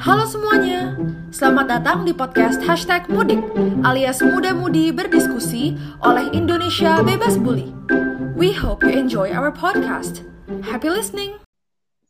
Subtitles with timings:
[0.00, 0.96] Halo semuanya,
[1.28, 3.40] selamat datang di podcast Hashtag Mudik
[3.84, 7.68] alias Muda Mudi Berdiskusi oleh Indonesia Bebas Bully.
[8.36, 10.24] We hope you enjoy our podcast.
[10.64, 11.36] Happy listening!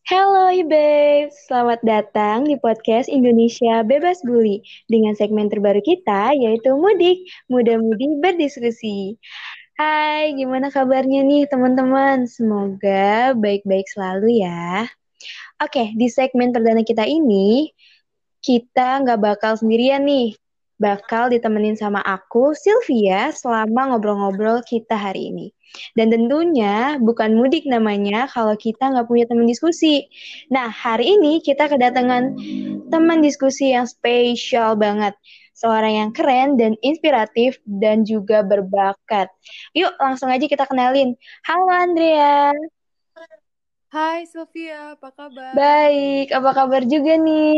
[0.06, 7.26] Halo babes, selamat datang di podcast Indonesia Bebas Bully dengan segmen terbaru kita yaitu Mudik,
[7.50, 9.18] Muda-Mudi Berdiskusi.
[9.78, 12.30] Hai, gimana kabarnya nih teman-teman?
[12.30, 14.86] Semoga baik-baik selalu ya.
[15.60, 17.68] Oke, di segmen perdana kita ini,
[18.40, 20.32] kita nggak bakal sendirian nih.
[20.80, 25.52] Bakal ditemenin sama aku, Sylvia, selama ngobrol-ngobrol kita hari ini.
[25.92, 30.08] Dan tentunya bukan mudik namanya kalau kita nggak punya teman diskusi.
[30.48, 32.32] Nah, hari ini kita kedatangan
[32.88, 35.12] teman diskusi yang spesial banget.
[35.52, 39.28] Seorang yang keren dan inspiratif dan juga berbakat.
[39.76, 41.12] Yuk, langsung aja kita kenalin.
[41.44, 42.79] Halo Andrea.
[43.94, 45.58] Hai Sylvia, apa kabar?
[45.58, 47.54] Baik, apa kabar juga nih?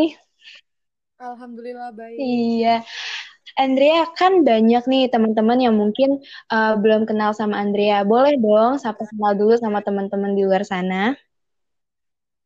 [1.19, 2.29] Alhamdulillah baik.
[2.29, 2.69] Iya.
[3.63, 6.11] Andrea kan banyak nih teman-teman yang mungkin
[6.55, 7.97] uh, belum kenal sama Andrea.
[8.13, 10.97] Boleh dong sapa kenal dulu sama teman-teman di luar sana.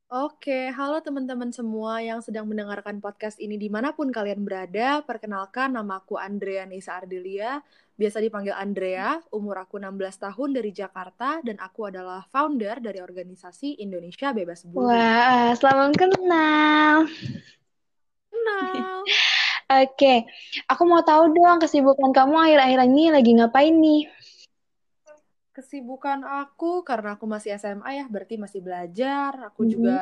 [0.07, 5.03] Oke, halo teman-teman semua yang sedang mendengarkan podcast ini di mana pun kalian berada.
[5.03, 7.59] Perkenalkan, nama aku Andrea Nisa Ardelia,
[7.97, 13.81] biasa dipanggil Andrea, umur aku 16 tahun dari Jakarta, dan aku adalah founder dari organisasi
[13.81, 14.93] Indonesia Bebas Bully.
[14.93, 17.09] Wah, selamat kenal.
[18.29, 19.01] Kenal.
[19.83, 20.29] Oke,
[20.69, 24.07] aku mau tahu dong kesibukan kamu akhir-akhir ini lagi ngapain nih?
[25.57, 29.51] Kesibukan aku karena aku masih SMA ya, berarti masih belajar.
[29.51, 29.73] Aku mm -hmm.
[29.73, 29.99] juga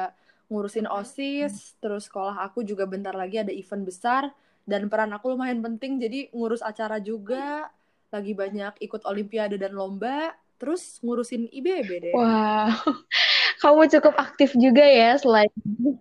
[0.52, 4.28] ngurusin OSIS, terus sekolah aku juga bentar lagi ada event besar
[4.64, 7.68] dan peran aku lumayan penting jadi ngurus acara juga,
[8.14, 10.30] lagi banyak ikut olimpiade dan lomba,
[10.62, 12.14] terus ngurusin IBB deh.
[12.14, 12.70] Wow.
[13.64, 15.48] kamu cukup aktif juga ya selain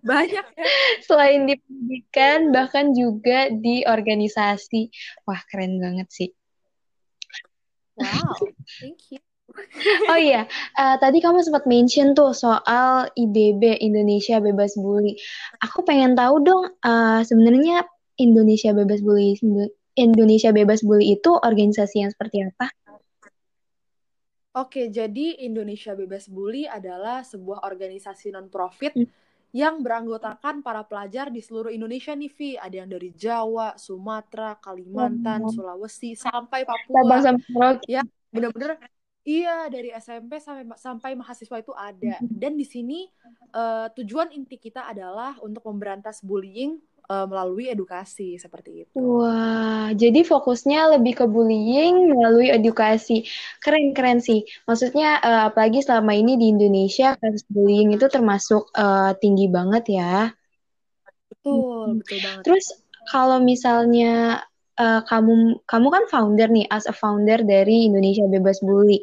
[0.04, 0.66] banyak ya.
[1.08, 4.92] selain di pendidikan bahkan juga di organisasi
[5.24, 6.30] wah keren banget sih
[7.96, 8.36] wow
[8.84, 9.22] thank you
[10.12, 10.44] oh iya
[10.76, 15.16] uh, tadi kamu sempat mention tuh soal IBB Indonesia Bebas Bully
[15.64, 17.88] aku pengen tahu dong uh, sebenarnya
[18.20, 19.40] Indonesia Bebas Bully
[19.94, 22.70] Indonesia Bebas Bully itu organisasi yang seperti apa
[24.54, 29.10] Oke, jadi Indonesia Bebas Bully adalah sebuah organisasi non-profit hmm.
[29.50, 32.54] yang beranggotakan para pelajar di seluruh Indonesia nih, Vi.
[32.62, 35.50] Ada yang dari Jawa, Sumatera, Kalimantan, oh.
[35.50, 37.18] Sulawesi, sampai Papua.
[37.18, 38.78] Sampai ya, bener-bener
[39.24, 42.20] Iya, dari SMP sampai sampai mahasiswa itu ada.
[42.20, 42.28] Hmm.
[42.28, 43.08] Dan di sini
[43.56, 46.76] uh, tujuan inti kita adalah untuk memberantas bullying
[47.10, 48.96] uh, melalui edukasi seperti itu.
[48.96, 53.28] Wah, jadi fokusnya lebih ke bullying melalui edukasi.
[53.60, 54.46] Keren-keren sih.
[54.70, 60.16] Maksudnya uh, apalagi selama ini di Indonesia kasus bullying itu termasuk uh, tinggi banget ya.
[61.32, 62.44] Betul, betul banget.
[62.48, 62.66] Terus
[63.10, 64.44] kalau misalnya
[64.80, 69.02] uh, kamu kamu kan founder nih as a founder dari Indonesia Bebas Bully.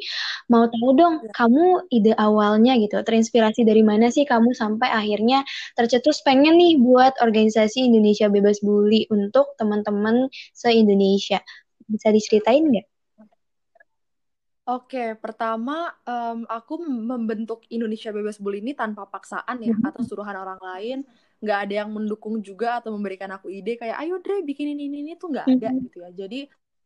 [0.51, 1.31] Mau tahu dong ya.
[1.35, 5.43] kamu ide awalnya gitu, terinspirasi dari mana sih kamu sampai akhirnya
[5.77, 11.39] tercetus pengen nih buat organisasi Indonesia Bebas Bully untuk teman-teman se-Indonesia.
[11.87, 12.87] Bisa diceritain nggak?
[14.71, 19.89] Oke, pertama um, aku membentuk Indonesia Bebas Bully ini tanpa paksaan ya, mm -hmm.
[19.89, 20.99] atas suruhan orang lain
[21.41, 25.13] nggak ada yang mendukung juga atau memberikan aku ide kayak ayo Dre bikinin ini ini
[25.17, 25.83] tuh nggak ada mm -hmm.
[25.89, 26.41] gitu ya jadi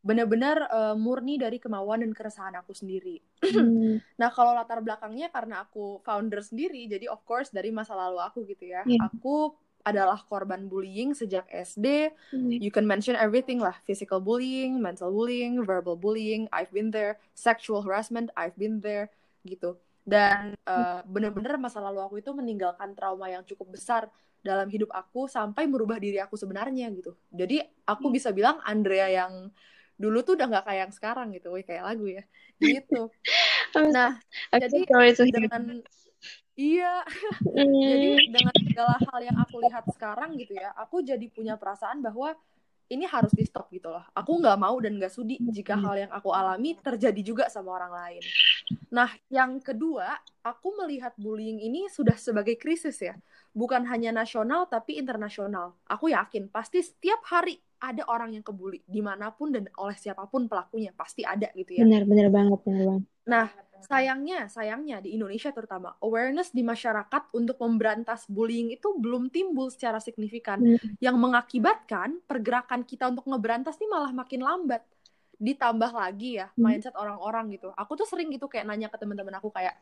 [0.06, 4.00] benar-benar uh, murni dari kemauan dan keresahan aku sendiri mm.
[4.20, 8.48] nah kalau latar belakangnya karena aku founder sendiri jadi of course dari masa lalu aku
[8.48, 9.02] gitu ya yeah.
[9.04, 9.52] aku
[9.86, 12.10] adalah korban bullying sejak SD.
[12.34, 12.58] Mm.
[12.58, 17.86] You can mention everything lah, physical bullying, mental bullying, verbal bullying, I've been there, sexual
[17.86, 19.14] harassment, I've been there,
[19.46, 19.78] gitu.
[20.02, 24.10] Dan uh, bener-bener masa lalu aku itu meninggalkan trauma yang cukup besar
[24.46, 27.18] dalam hidup aku sampai merubah diri aku sebenarnya gitu.
[27.34, 29.50] Jadi aku bisa bilang Andrea yang
[29.98, 32.22] dulu tuh udah nggak kayak yang sekarang gitu, Wih, kayak lagu ya.
[32.62, 33.12] Gitu.
[33.92, 34.16] Nah,
[34.48, 34.88] jadi
[35.28, 35.82] dengan
[36.56, 37.04] Iya.
[37.92, 42.32] jadi dengan segala hal yang aku lihat sekarang gitu ya, aku jadi punya perasaan bahwa
[42.90, 44.04] ini harus di stop gitu loh.
[44.14, 47.92] Aku nggak mau dan nggak sudi jika hal yang aku alami terjadi juga sama orang
[47.92, 48.22] lain.
[48.90, 53.14] Nah, yang kedua, aku melihat bullying ini sudah sebagai krisis ya
[53.56, 55.80] bukan hanya nasional tapi internasional.
[55.88, 60.28] Aku yakin pasti setiap hari ada orang yang kebuli di mana pun dan oleh siapa
[60.28, 61.82] pun pelakunya pasti ada gitu ya.
[61.88, 63.04] Benar benar banget benar banget.
[63.24, 63.46] Nah
[63.84, 70.00] sayangnya sayangnya di Indonesia terutama awareness di masyarakat untuk memberantas bullying itu belum timbul secara
[70.00, 71.02] signifikan hmm.
[71.02, 74.82] yang mengakibatkan pergerakan kita untuk ngeberantas ini malah makin lambat
[75.36, 76.60] ditambah lagi ya hmm.
[76.62, 79.76] mindset orang-orang gitu aku tuh sering gitu kayak nanya ke teman-teman aku kayak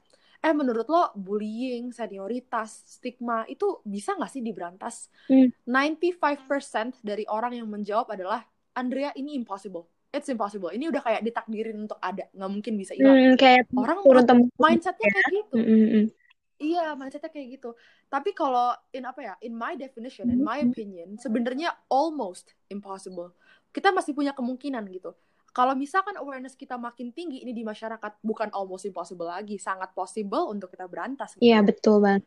[0.44, 5.08] eh menurut lo bullying, senioritas, stigma itu bisa nggak sih diberantas?
[5.24, 5.48] Hmm.
[5.64, 8.44] 95% dari orang yang menjawab adalah
[8.76, 9.88] Andrea ini impossible.
[10.14, 10.70] It's impossible.
[10.70, 13.18] Ini udah kayak ditakdirin untuk ada, nggak mungkin bisa hilang.
[13.18, 15.12] Hmm, kayak Orang turun temurun mindsetnya ya.
[15.18, 15.56] kayak gitu.
[15.58, 16.06] Hmm, hmm, hmm.
[16.54, 17.70] Iya, mindsetnya kayak gitu.
[18.06, 23.34] Tapi kalau in apa ya, in my definition, in my opinion, sebenarnya almost impossible.
[23.74, 25.18] Kita masih punya kemungkinan gitu.
[25.50, 30.46] Kalau misalkan awareness kita makin tinggi ini di masyarakat, bukan almost impossible lagi, sangat possible
[30.50, 31.34] untuk kita berantas.
[31.34, 31.42] gitu.
[31.42, 32.22] Iya betul banget.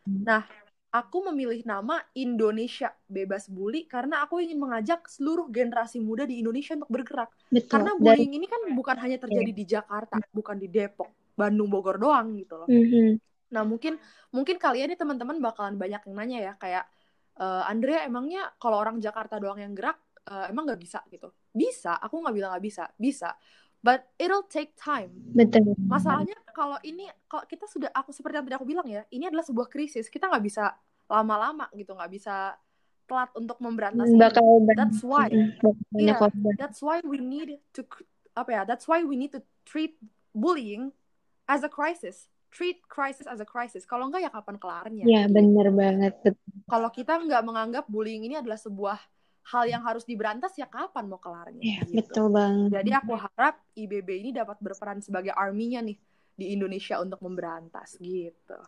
[0.87, 6.79] Aku memilih nama Indonesia Bebas Bully karena aku ingin mengajak seluruh generasi muda di Indonesia
[6.79, 7.27] untuk bergerak.
[7.51, 7.67] Betul.
[7.67, 11.99] Karena Dan- bullying ini kan bukan hanya terjadi di Jakarta, bukan di Depok, Bandung, Bogor
[11.99, 12.69] doang gitu loh.
[12.71, 13.19] Mhm.
[13.51, 13.99] Nah mungkin
[14.31, 16.85] mungkin kalian nih teman-teman bakalan banyak yang nanya ya kayak
[17.37, 21.31] "Eh, Andrea emangnya kalau orang Jakarta doang yang gerak eh, emang nggak bisa gitu?
[21.51, 23.31] Bisa, aku nggak bilang nggak bisa, bisa.
[23.85, 25.13] But it'll take time.
[25.31, 25.77] Betul.
[25.85, 29.45] Masalahnya kalau ini kalau kita sudah aku seperti yang tadi aku bilang ya, ini adalah
[29.45, 30.09] sebuah krisis.
[30.09, 30.73] Kita nggak bisa
[31.07, 32.57] lama-lama gitu, nggak bisa
[33.07, 35.31] telat untuk memberantas bakal That's why.
[35.31, 36.19] banyak Iya.
[36.59, 37.81] That's why we need to
[38.35, 38.61] apa ya?
[38.67, 39.95] That's why we need to treat
[40.35, 40.91] bullying
[41.47, 42.27] as a crisis.
[42.51, 43.87] Treat crisis as a crisis.
[43.87, 45.03] Kalau enggak ya kapan kelarnya?
[45.07, 46.35] Ya bener banget.
[46.67, 48.99] Kalau kita nggak menganggap bullying ini adalah sebuah
[49.47, 51.63] hal yang harus diberantas ya kapan mau kelarnya?
[51.63, 52.03] Ya Gitu.
[52.03, 52.69] betul banget.
[52.75, 55.97] Jadi aku harap IBB ini dapat berperan sebagai army-nya nih
[56.37, 58.59] di Indonesia untuk memberantas gitu.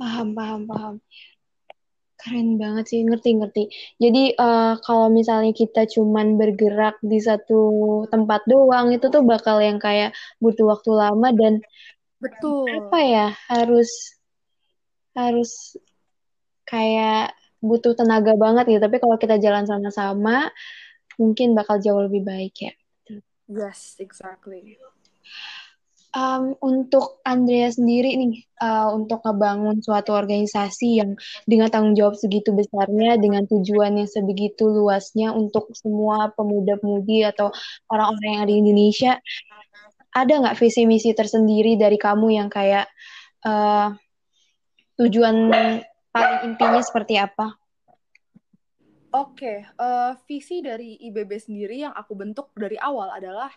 [0.00, 0.94] Paham, paham, paham.
[2.20, 3.96] Keren banget sih, ngerti-ngerti.
[3.96, 7.60] Jadi eh, kalau misalnya kita cuman bergerak di satu
[8.12, 11.64] tempat doang, itu tuh bakal yang kayak butuh waktu lama dan
[12.20, 12.92] Betul.
[12.92, 14.20] apa ya, harus
[15.16, 15.76] harus
[16.68, 18.80] kayak butuh tenaga banget gitu.
[18.80, 20.48] Tapi kalau kita jalan sama-sama,
[21.20, 22.72] mungkin bakal jauh lebih baik ya.
[23.50, 24.80] Yes, exactly.
[26.10, 31.14] Um, untuk Andrea sendiri nih, uh, untuk ngebangun suatu organisasi yang
[31.46, 37.54] dengan tanggung jawab segitu besarnya, dengan tujuan yang sebegitu luasnya untuk semua pemuda-pemudi atau
[37.94, 39.12] orang-orang yang ada di Indonesia,
[40.10, 42.90] ada nggak visi misi tersendiri dari kamu yang kayak
[43.46, 43.94] uh,
[44.98, 45.46] tujuan
[46.10, 47.54] paling intinya seperti apa?
[49.10, 53.50] Oke, eh, visi dari IBB sendiri yang aku bentuk dari awal adalah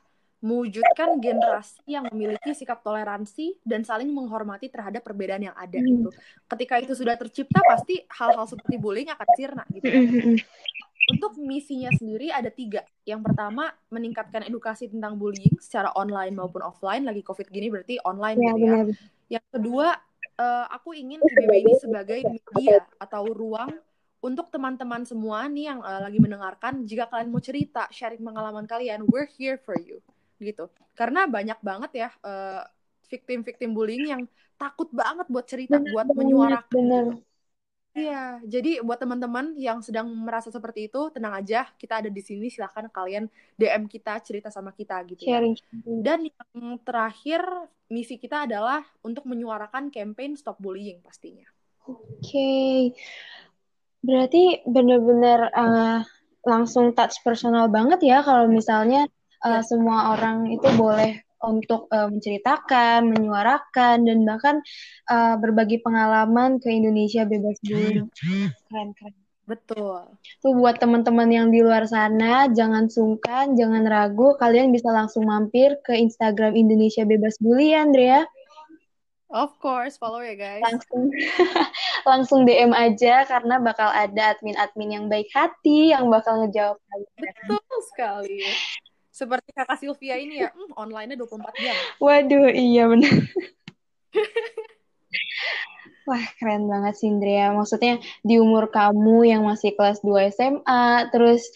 [0.43, 5.87] mewujudkan generasi yang memiliki sikap toleransi dan saling menghormati terhadap perbedaan yang ada Hmm.
[5.87, 6.09] gitu.
[6.51, 9.87] Ketika itu sudah tercipta, pasti hal-hal seperti bullying akan sirna gitu.
[11.15, 12.83] Untuk misinya sendiri ada tiga.
[13.07, 17.07] Yang pertama, meningkatkan edukasi tentang bullying secara online maupun offline.
[17.07, 18.63] Lagi COVID gini berarti online Ya, gitu ya.
[18.67, 18.85] benar.
[19.31, 19.87] Yang kedua,
[20.39, 23.69] eh, aku ingin IBB ini sebagai media atau ruang
[24.23, 29.03] untuk teman-teman semua nih yang eh, lagi mendengarkan, jika kalian mau cerita, sharing pengalaman kalian,
[29.09, 29.99] we're here for you,
[30.39, 30.71] gitu.
[30.95, 32.63] Karena banyak banget ya eh,
[33.11, 34.23] victim-victim bullying yang
[34.57, 36.71] takut banget buat cerita, Benar buat banget, menyuarakan.
[36.71, 37.05] benar.
[37.93, 42.49] Iya, jadi buat teman-teman yang sedang merasa seperti itu, tenang aja, kita ada di sini.
[42.49, 45.37] Silahkan kalian DM kita, cerita sama kita gitu ya.
[45.85, 47.45] Dan yang terakhir,
[47.93, 51.45] misi kita adalah untuk menyuarakan campaign Stop Bullying pastinya.
[51.85, 52.97] Oke,
[54.01, 55.99] berarti benar-benar uh,
[56.43, 59.05] langsung touch personal banget ya kalau misalnya
[59.45, 59.61] uh, Ya.
[59.61, 64.55] semua orang itu boleh untuk uh, menceritakan, menyuarakan, dan bahkan
[65.11, 68.07] uh, berbagi pengalaman ke Indonesia bebas bullying.
[68.71, 69.13] Keren, keren.
[69.43, 70.07] Betul.
[70.39, 75.75] Tuh buat teman-teman yang di luar sana, jangan sungkan, jangan ragu, kalian bisa langsung mampir
[75.83, 78.23] ke Instagram Indonesia Bebas Bully ya, Andrea.
[79.33, 80.61] Of course, follow ya guys.
[80.61, 81.09] langsung
[82.09, 87.33] langsung DM aja karena bakal ada admin-admin yang baik hati yang bakal ngejawab kalian.
[87.49, 88.45] Betul sekali.
[89.13, 91.75] Seperti kakak Sylvia ini ya, hmm, online-nya 24 jam.
[92.01, 93.13] Waduh, iya benar.
[96.09, 97.55] Wah, keren banget sih, Indria.
[97.55, 101.47] Maksudnya di umur kamu yang masih kelas 2 SMA, terus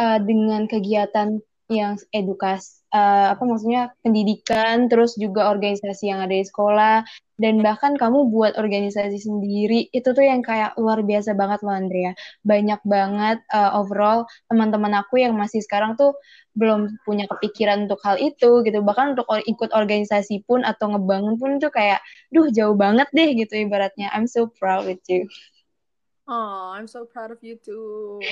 [0.00, 1.38] uh, dengan kegiatan
[1.70, 7.02] yang edukasi, uh, apa maksudnya pendidikan, terus juga organisasi yang ada di sekolah,
[7.40, 12.12] dan bahkan kamu buat organisasi sendiri, itu tuh yang kayak luar biasa banget loh, Andrea.
[12.46, 16.14] Banyak banget uh, overall teman-teman aku yang masih sekarang tuh
[16.54, 18.78] belum punya kepikiran untuk hal itu gitu.
[18.84, 23.66] Bahkan untuk ikut organisasi pun atau ngebangun pun tuh kayak, duh jauh banget deh gitu
[23.66, 24.12] ibaratnya.
[24.12, 25.26] I'm so proud with you.
[26.30, 28.22] Oh, I'm so proud of you too.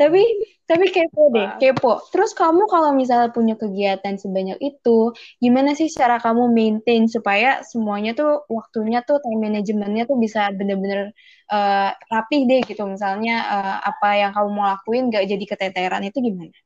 [0.00, 0.24] Tapi
[0.64, 2.00] tapi kepo deh, kepo.
[2.08, 5.12] Terus kamu kalau misalnya punya kegiatan sebanyak itu,
[5.44, 11.12] gimana sih cara kamu maintain supaya semuanya tuh waktunya tuh time managementnya tuh bisa bener-bener
[11.52, 12.80] uh, rapih deh gitu.
[12.88, 16.63] Misalnya uh, apa yang kamu mau lakuin gak jadi keteteran itu gimana?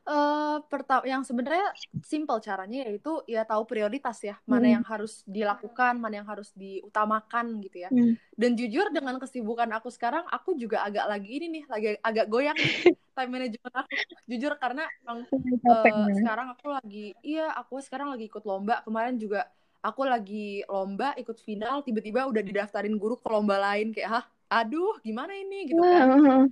[0.00, 4.74] Uh, pertama yang sebenarnya simple caranya yaitu ya tahu prioritas ya mana hmm.
[4.80, 7.92] yang harus dilakukan mana yang harus diutamakan gitu ya.
[7.92, 8.16] Hmm.
[8.32, 12.56] dan jujur dengan kesibukan aku sekarang aku juga agak lagi ini nih lagi agak goyang
[13.16, 13.90] time management aku.
[14.24, 15.28] Jujur karena emang,
[15.68, 18.80] uh, sekarang aku lagi iya aku sekarang lagi ikut lomba.
[18.88, 19.52] Kemarin juga
[19.84, 24.98] aku lagi lomba ikut final tiba-tiba udah didaftarin guru ke lomba lain kayak hah aduh
[25.04, 25.70] gimana ini?
[25.70, 26.50] gitu kan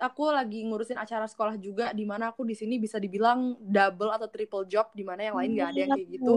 [0.00, 4.26] aku lagi ngurusin acara sekolah juga di mana aku di sini bisa dibilang double atau
[4.32, 6.34] triple job di mana yang lain nggak ada yang kayak gitu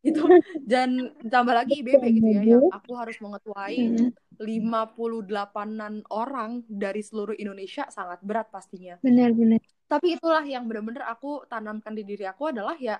[0.00, 0.24] gitu
[0.64, 4.08] dan tambah lagi IBB gitu ya yang aku harus mengetuai
[4.40, 8.96] 58-an orang dari seluruh Indonesia sangat berat pastinya.
[9.04, 9.60] Benar-benar.
[9.84, 12.96] Tapi itulah yang benar-benar aku tanamkan di diri aku adalah ya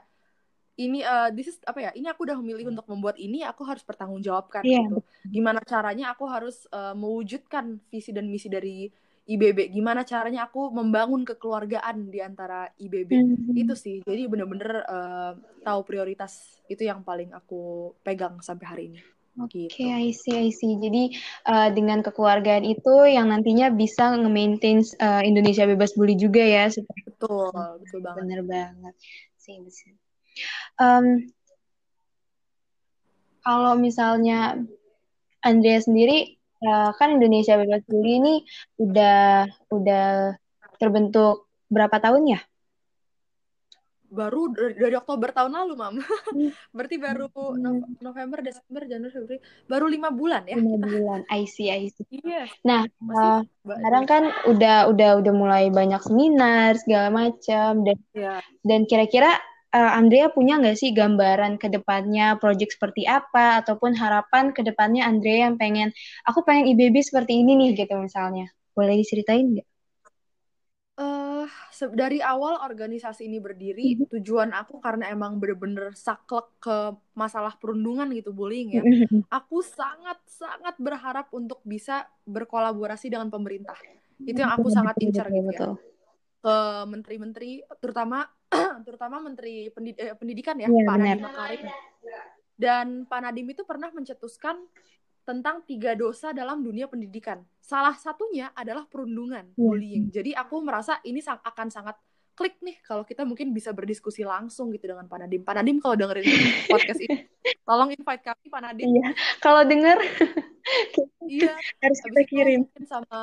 [0.77, 1.91] ini uh, this is apa ya?
[1.97, 4.85] Ini aku udah memilih untuk membuat ini, aku harus bertanggungjawabkan yeah.
[4.85, 5.01] gitu.
[5.29, 8.89] Gimana caranya aku harus uh, mewujudkan visi dan misi dari
[9.31, 13.63] IBB gimana caranya aku membangun kekeluargaan di antara IBB mm-hmm.
[13.63, 19.01] itu sih jadi bener-bener uh, tahu prioritas itu yang paling aku pegang sampai hari ini
[19.39, 19.95] Oke, okay, gitu.
[19.95, 20.75] I see, I see.
[20.83, 21.15] Jadi
[21.47, 26.67] uh, dengan kekeluargaan itu yang nantinya bisa nge-maintain uh, Indonesia bebas bully juga ya.
[27.07, 28.21] Betul, betul banget.
[28.27, 28.95] Bener banget.
[29.39, 29.95] Sih, sih.
[30.83, 31.31] Um,
[33.47, 34.59] kalau misalnya
[35.47, 38.35] Andrea sendiri uh, kan Indonesia Bebas Bully ini
[38.81, 40.37] udah udah
[40.81, 42.41] terbentuk berapa tahun ya?
[44.11, 45.95] Baru dari, dari Oktober tahun lalu, Mam.
[46.03, 46.51] Hmm.
[46.75, 48.03] Berarti baru hmm.
[48.03, 49.39] November, Desember, Januari, Februari,
[49.71, 50.59] baru lima bulan ya?
[50.59, 52.19] Lima bulan, I see, I see.
[52.19, 52.51] Iya.
[52.67, 58.43] Nah, uh, sekarang kan udah udah udah mulai banyak seminar segala macam dan yeah.
[58.67, 59.39] dan kira-kira
[59.75, 65.07] uh, Andrea punya nggak sih gambaran ke depannya project seperti apa ataupun harapan ke depannya
[65.07, 65.95] Andrea yang pengen
[66.27, 69.69] aku pengen IBB seperti ini nih gitu misalnya boleh diceritain nggak?
[71.01, 71.49] Uh,
[71.97, 74.09] dari awal organisasi ini berdiri mm -hmm.
[74.21, 79.21] tujuan aku karena emang bener-bener saklek ke masalah perundungan gitu bullying ya mm -hmm.
[79.33, 83.81] aku sangat sangat berharap untuk bisa berkolaborasi dengan pemerintah
[84.21, 85.73] itu yang aku sangat incar gitu ya
[86.41, 86.57] ke
[86.89, 88.25] menteri-menteri terutama
[88.87, 91.61] terutama menteri pendid eh, pendidikan ya, ya Pak Nadiem Makarim
[92.57, 94.57] dan Pak Nadiem itu pernah mencetuskan
[95.21, 99.57] tentang tiga dosa dalam dunia pendidikan salah satunya adalah perundungan ya.
[99.61, 101.97] bullying jadi aku merasa ini sang akan sangat
[102.41, 105.45] klik nih kalau kita mungkin bisa berdiskusi langsung gitu dengan Pak Nadiem.
[105.45, 106.25] Pak Nadiem kalau dengerin
[106.73, 107.29] podcast ini,
[107.69, 108.89] tolong invite kami Pak Nadiem.
[108.97, 109.09] Iya,
[109.45, 109.99] kalau denger,
[111.29, 111.53] iya
[111.85, 113.21] harus kita kirim sama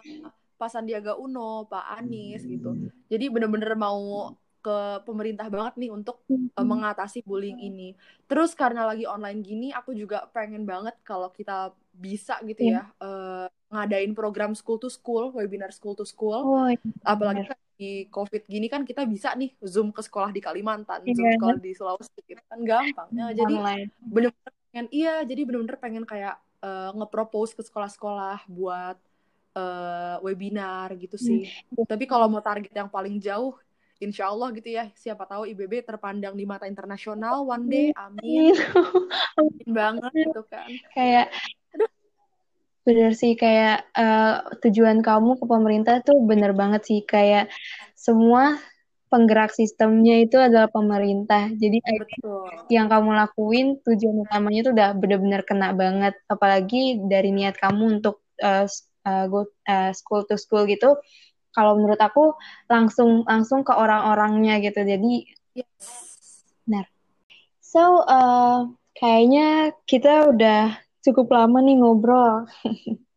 [0.57, 2.73] Pak Sandiaga Uno, Pak Anies gitu.
[3.07, 7.95] Jadi bener-bener mau ke pemerintah banget nih untuk uh, mengatasi bullying ini.
[8.27, 12.85] Terus karena lagi online gini, aku juga pengen banget kalau kita bisa gitu yeah.
[12.99, 16.43] ya uh, ngadain program school to school, webinar school to school.
[16.43, 16.83] Oh, iya.
[17.07, 21.15] Apalagi kan di COVID gini kan kita bisa nih zoom ke sekolah di Kalimantan, yeah.
[21.15, 23.07] zoom sekolah di Sulawesi, gitu kan gampang.
[23.13, 23.55] Ya, jadi
[24.03, 28.97] bener-bener pengen, iya, jadi bener-bener pengen kayak uh, nge-propose ke sekolah-sekolah buat
[29.57, 31.49] uh, webinar gitu sih.
[31.73, 31.89] Hmm.
[31.89, 33.57] Tapi kalau mau target yang paling jauh,
[33.97, 38.53] insya Allah gitu ya, siapa tahu IBB terpandang di mata internasional one day, amin.
[39.41, 40.69] amin banget gitu kan.
[40.93, 41.33] Kayak
[42.87, 47.51] bener sih kayak uh, tujuan kamu ke pemerintah tuh bener banget sih kayak
[47.99, 48.55] semua
[49.07, 51.51] penggerak sistemnya itu adalah pemerintah.
[51.55, 52.47] Jadi Betul.
[52.71, 56.15] yang kamu lakuin tujuan utamanya itu udah bener-bener kena banget.
[56.27, 58.67] Apalagi dari niat kamu untuk uh,
[59.07, 60.99] uh, go uh, school to school gitu
[61.55, 62.35] kalau menurut aku
[62.69, 64.83] langsung langsung ke orang-orangnya gitu.
[64.83, 65.25] Jadi
[65.57, 66.45] yes.
[66.67, 66.85] benar.
[67.57, 72.45] So uh, kayaknya kita udah cukup lama nih ngobrol.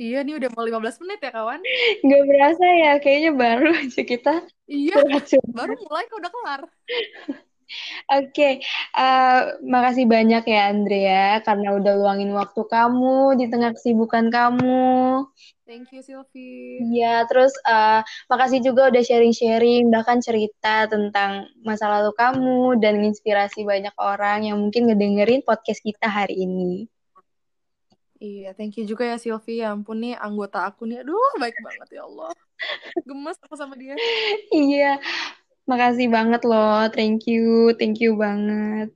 [0.00, 1.60] Iya nih udah mau 15 menit ya kawan?
[2.00, 4.96] Gak berasa ya kayaknya baru aja kita Iya
[5.52, 6.60] baru mulai kok udah kelar
[8.08, 8.52] Oke, okay.
[8.96, 15.28] uh, eh, makasih banyak ya Andrea karena udah luangin waktu kamu di tengah kesibukan kamu.
[15.68, 16.80] Thank you Sylvie.
[16.80, 18.00] Iya, terus uh,
[18.32, 24.56] makasih juga udah sharing-sharing bahkan cerita tentang masa lalu kamu dan inspirasi banyak orang yang
[24.56, 26.88] mungkin ngedengerin podcast kita hari ini.
[28.18, 29.62] Iya, thank you juga ya Sylvie.
[29.62, 31.06] Ya ampun nih anggota aku nih.
[31.06, 32.34] Aduh, baik banget ya Allah.
[33.06, 33.94] Gemes aku sama dia.
[34.50, 34.98] iya.
[35.68, 36.88] Makasih banget loh.
[36.88, 37.76] Thank you.
[37.76, 38.88] Thank you banget.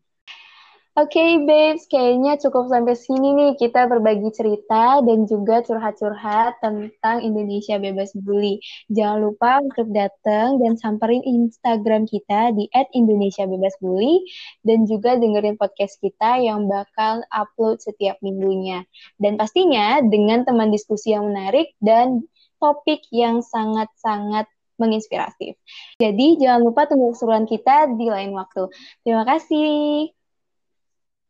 [0.93, 7.25] Oke, okay, babes, kayaknya cukup sampai sini nih kita berbagi cerita dan juga curhat-curhat tentang
[7.25, 8.61] Indonesia Bebas Bully.
[8.93, 14.21] Jangan lupa untuk datang dan samperin Instagram kita di @indonesiabebasbully
[14.69, 18.85] dan juga dengerin podcast kita yang bakal upload setiap minggunya.
[19.17, 22.21] Dan pastinya dengan teman diskusi yang menarik dan
[22.61, 24.45] topik yang sangat-sangat
[24.83, 25.55] menginspiratif.
[26.03, 28.67] Jadi jangan lupa tunggu keseruan kita di lain waktu.
[29.07, 30.11] Terima kasih.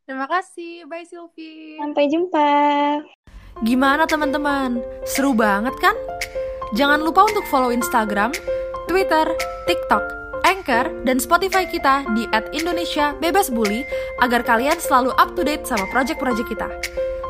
[0.08, 0.88] Terima kasih.
[0.88, 1.76] Bye Sylvie.
[1.76, 2.48] Sampai jumpa.
[3.60, 4.80] Gimana teman-teman?
[5.04, 5.94] Seru banget kan?
[6.72, 8.32] Jangan lupa untuk follow Instagram,
[8.88, 9.28] Twitter,
[9.68, 10.00] TikTok,
[10.42, 12.24] Anchor, dan Spotify kita di
[12.56, 13.84] @indonesia bebas bully
[14.24, 16.68] agar kalian selalu up to date sama project-project kita.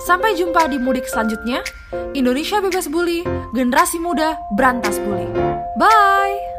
[0.03, 1.63] Sampai jumpa di mudik selanjutnya.
[2.15, 5.52] Indonesia bebas bully, generasi muda berantas bully.
[5.75, 6.52] Bye.